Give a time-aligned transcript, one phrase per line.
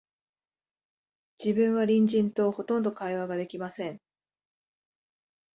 [1.37, 4.01] 自分は隣人と、ほとんど会話が出来ません